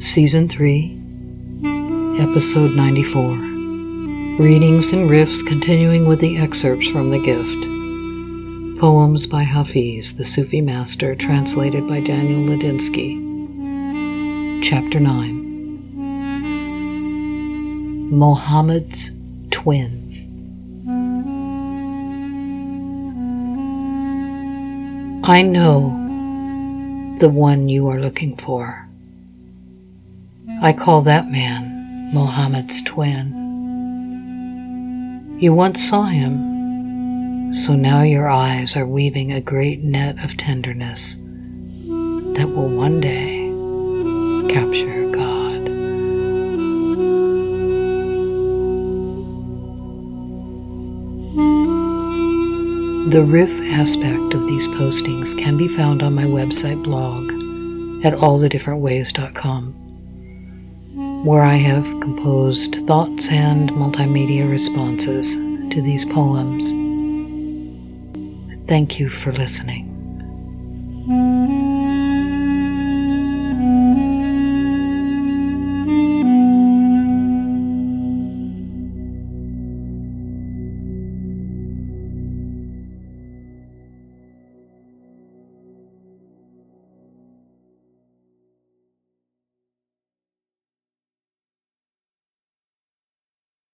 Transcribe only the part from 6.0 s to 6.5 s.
with the